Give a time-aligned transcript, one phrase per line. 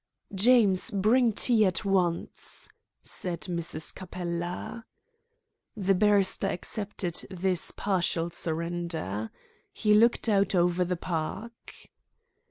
[0.33, 2.67] "James, bring tea at once,"
[3.03, 3.93] said Mrs.
[3.93, 4.83] Capella.
[5.77, 9.29] The barrister accepted this partial surrender.
[9.71, 11.75] He looked out over the park.